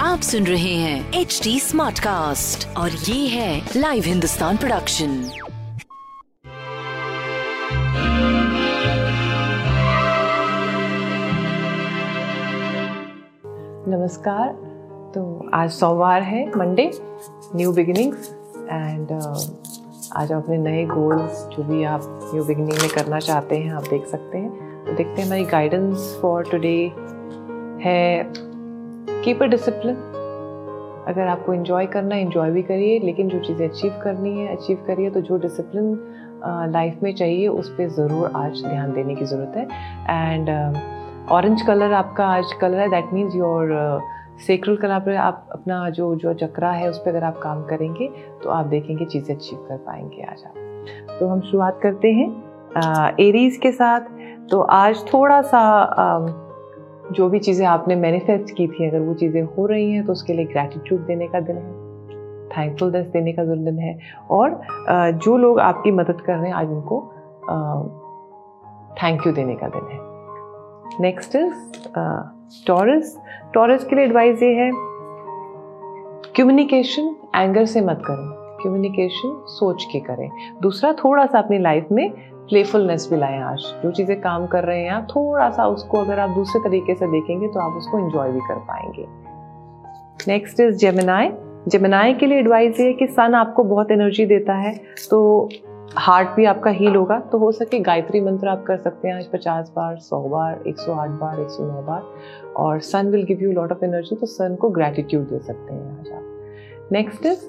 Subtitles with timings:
[0.00, 5.08] आप सुन रहे हैं एच डी स्मार्ट कास्ट और ये है लाइव हिंदुस्तान प्रोडक्शन
[13.88, 14.48] नमस्कार।
[15.14, 16.90] तो आज सोमवार है मंडे
[17.54, 18.30] न्यू बिगिनिंग्स
[18.72, 19.12] एंड
[20.16, 23.82] आज आप अपने नए गोल्स जो भी आप न्यू बिगिनिंग में करना चाहते हैं आप
[23.82, 24.45] देख सकते हैं।
[24.96, 26.76] देखते हैं, हमारी गाइडेंस फॉर टुडे
[27.84, 28.32] है
[29.24, 29.94] कीप अ डिसिप्लिन
[31.08, 35.10] अगर आपको इन्जॉय करना इन्जॉय भी करिए, लेकिन जो चीज़ें अचीव करनी है अचीव करिए
[35.10, 35.92] तो जो डिसिप्लिन
[36.72, 39.64] लाइफ में चाहिए, उस पर ज़रूर आज ध्यान देने की ज़रूरत है.
[40.32, 40.48] एंड
[41.32, 44.00] ऑरेंज कलर आपका आज कलर है that means your
[44.46, 48.08] sacral colour पर आप अपना जो जो चक्रा है, उस पर अगर आप काम करेंगे
[48.42, 50.54] तो आप देखेंगे चीज़ें अचीव कर पाएँगे आज आप.
[51.18, 52.28] तो हम शुरुआत करते हैं
[53.20, 54.00] एरीज के साथ.
[54.50, 55.60] तो आज थोड़ा सा
[57.12, 60.32] जो भी चीज़ें आपने मैनिफेस्ट की थी, अगर वो चीज़ें हो रही हैं तो उसके
[60.32, 61.84] लिए ग्रैटिट्यूड देने का दिन है
[62.50, 63.98] थैंकफुलनेस देने का दिन है,
[64.30, 64.60] और
[65.14, 67.00] जो लोग आपकी मदद कर रहे हैं, आज उनको
[69.02, 69.98] थैंक यू देने का दिन है।
[71.00, 71.54] नेक्स्ट इज़
[72.66, 73.16] टॉरस
[73.54, 74.70] टॉरस के लिए एडवाइस ये है
[76.36, 78.26] कम्युनिकेशन एंगर से मत करें
[78.62, 80.28] कम्युनिकेशन सोच के करें।
[80.62, 82.10] दूसरा, थोड़ा सा अपनी लाइफ में
[82.48, 86.18] प्लेफुलनेस भी लाएँ आज। जो चीज़ें काम कर रहे हैं आप थोड़ा सा उसको अगर
[86.18, 89.06] आप दूसरे तरीके से देखेंगे तो आप उसको इंजॉय भी कर पाएँगे।
[90.28, 91.30] नेक्स्ट इज़ जेमिनाई
[91.68, 94.74] जेमिनाई के लिए एडवाइस ये है कि सन आपको बहुत एनर्जी देता है
[95.10, 95.48] तो
[95.96, 99.26] हार्ट भी आपका हील होगा। तो हो सके गायत्री मंत्र आप कर सकते हैं आज
[99.26, 102.02] पचास बार, सौ बार, एक सौ आठ बार, एक सौ नौ बार।
[102.56, 105.98] और sun will give you lot of energy तो सन को ग्रेटिट्यूड दे सकते हैं
[105.98, 107.44] आज आप। नेक्स्ट इज़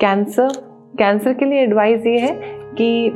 [0.00, 0.52] कैंसर
[0.98, 2.32] कैंसर के लिए एडवाइस ये है
[2.72, 3.10] कि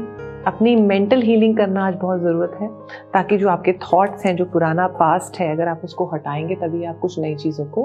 [0.46, 2.68] अपनी मेंटल हीलिंग करना आज बहुत ज़रूरत है
[3.12, 6.98] ताकि जो आपके थॉट्स हैं जो पुराना पास्ट है अगर आप उसको हटाएँगे तभी आप
[6.98, 7.84] कुछ नई चीज़ों को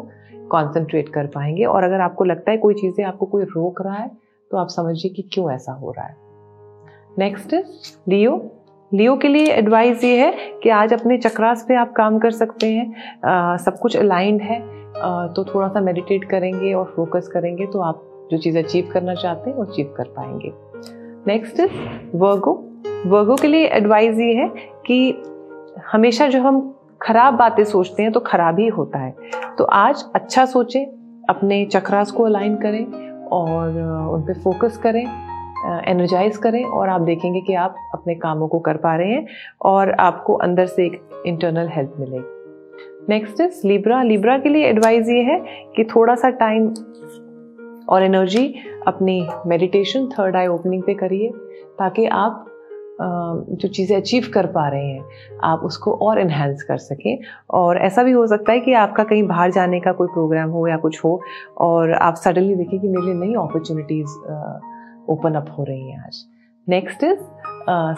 [0.51, 4.11] कॉन्सेंट्रेट कर पाएँगे। और अगर आपको लगता है कोई चीज़ें आपको कोई रोक रहा है
[4.51, 6.15] तो आप समझिए कि क्यों ऐसा हो रहा है।
[7.17, 7.55] नेक्स्ट
[8.07, 8.35] लियो
[8.91, 10.31] लियो के लिए एडवाइस ये है
[10.63, 12.93] कि आज अपने चक्रास पे आप काम कर सकते हैं
[13.25, 17.81] आ, सब कुछ अलाइंड है आ, तो थोड़ा सा मेडिटेट करेंगे और फोकस करेंगे तो
[17.81, 20.68] आप जो चीज़ अचीव करना चाहते हैं वो अचीव कर पाएँगे।
[21.29, 21.71] नेक्स्ट इज़
[22.15, 22.53] वर्गो
[23.05, 24.47] वर्गो के लिए एडवाइस ये है
[24.85, 25.11] कि
[25.91, 29.13] हमेशा जो हम खराब बातें सोचते हैं तो खराब ही होता है।
[29.57, 30.85] तो आज अच्छा सोचें,
[31.29, 32.85] अपने चक्रास को अलाइन करें
[33.27, 33.69] और
[34.13, 35.03] उन पर फोकस करें
[35.87, 39.25] एनर्जाइज करें और आप देखेंगे कि आप अपने कामों को कर पा रहे हैं
[39.61, 42.25] और आपको अंदर से एक इंटरनल हेल्प मिलेगी।
[43.09, 45.39] नेक्स्ट इज़ लिब्रा लिब्रा के लिए एडवाइस ये है
[45.75, 46.73] कि थोड़ा सा टाइम
[47.89, 48.53] और एनर्जी
[48.87, 51.31] अपनी मेडिटेशन थर्ड आई ओपनिंग पे करिए
[51.79, 52.45] ताकि आप
[53.01, 57.17] जो चीज़ें अचीव कर पा रहे हैं आप उसको और इन्हेंस कर सकें।
[57.49, 60.67] और ऐसा भी हो सकता है कि आपका कहीं बाहर जाने का कोई प्रोग्राम हो
[60.67, 61.21] या कुछ हो
[61.57, 64.17] और आप सडनली देखें कि मेरे लिए नई अपॉर्चुनिटीज़
[65.11, 66.23] ओपन अप हो रही हैं आज।
[66.67, 67.19] नेक्स्ट इज़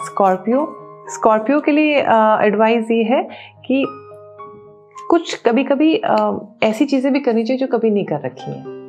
[0.04, 0.66] स्कॉर्पियो
[1.10, 1.98] स्कॉर्पियो के लिए
[2.46, 3.22] एडवाइस ये है
[3.66, 3.84] कि
[5.10, 8.81] कुछ कभी कभी uh, ऐसी चीज़ें भी करनी चाहिए जो कभी नहीं कर रखी हैं।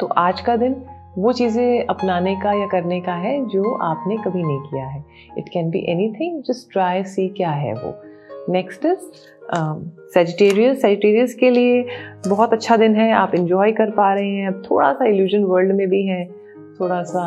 [0.00, 0.74] तो आज का दिन
[1.18, 5.04] वो चीज़ें अपनाने का या करने का है जो आपने कभी नहीं किया है।
[5.38, 7.94] It can be anything just try see क्या है वो।
[8.52, 8.98] नेक्स्ट इज़
[10.14, 11.84] सेजिटेरियस सेजिटेरियस के लिए
[12.28, 15.72] बहुत अच्छा दिन है, आप इन्जॉय कर पा रहे हैं। अब थोड़ा सा इल्यूजन वर्ल्ड
[15.76, 16.26] में भी हैं,
[16.80, 17.24] थोड़ा सा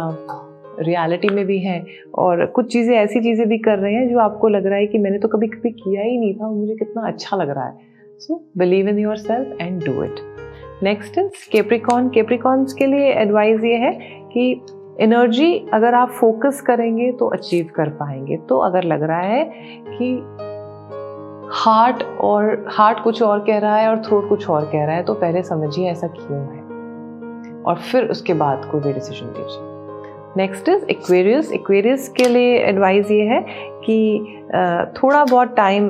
[0.80, 1.86] रियलिटी में भी हैं
[2.18, 4.98] और कुछ चीज़ें, ऐसी चीज़ें भी कर रहे हैं जो आपको लग रहा है कि
[4.98, 7.88] मैंने तो कभी कभी किया ही नहीं था और मुझे कितना अच्छा लग रहा है।
[8.20, 10.20] So believe in yourself and do it
[10.84, 13.92] next is Capricorn Capricorns के लिए एडवाइस ये है
[14.34, 14.52] कि
[15.02, 19.44] एनर्जी अगर आप फोकस करेंगे तो अचीव कर पाएँगे। तो अगर लग रहा है
[19.90, 20.14] कि
[21.54, 25.04] हार्ट और हार्ट कुछ और कह रहा है और थ्रोट कुछ और कह रहा है
[25.04, 29.68] तो पहले समझिए ऐसा क्यों है। और फिर उसके बाद कोई भी डिसीज़न लीजिए।
[30.38, 33.42] नेक्स्ट इज़ एक्वेरियस एक्वेरियस के लिए एडवाइस ये है
[33.86, 34.20] कि
[34.98, 35.90] थोड़ा बहुत टाइम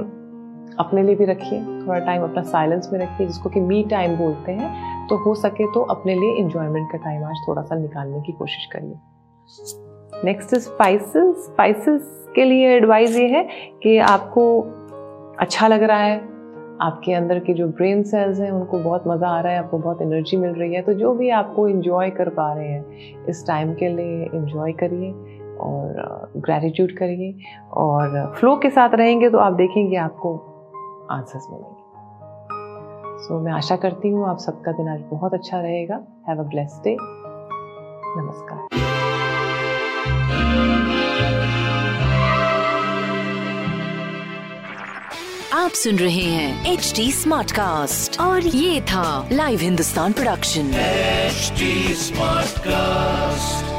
[0.80, 4.52] अपने लिए भी रखिए, थोड़ा टाइम अपना साइलेंस में रखिए, जिसको कि मी टाइम बोलते
[4.52, 8.32] हैं तो हो सके तो अपने लिए इंजॉयमेंट का टाइम आज थोड़ा सा निकालने की
[8.32, 13.44] कोशिश करिए। नेक्स्ट स्पाइसेस स्पाइसेस के लिए एडवाइस ये है
[13.84, 14.60] कि आपको
[15.40, 16.18] अच्छा लग रहा है,
[16.82, 20.02] आपके अंदर के जो ब्रेन सेल्स हैं, उनको बहुत मज़ा आ रहा है, आपको बहुत
[20.02, 23.74] एनर्जी मिल रही है तो जो भी आपको इंजॉय कर पा रहे हैं, इस टाइम
[23.74, 25.12] के लिए इंजॉय करिए
[25.60, 27.34] और ग्रैटिट्यूड करिए
[27.78, 30.36] और फ्लो के साथ रहेंगे तो आप देखेंगे आपको
[31.12, 31.88] आंसर्स मिलेंगे।
[33.24, 35.96] सो so, मैं आशा करती हूँ आप सबका दिन आज बहुत अच्छा रहेगा।
[36.30, 36.96] हैव अ ब्लेस्ड डे
[38.22, 38.68] नमस्कार।
[45.54, 50.72] आप सुन रहे हैं एच डी स्मार्ट कास्ट और ये था live Hindustan production
[52.04, 53.79] smart cast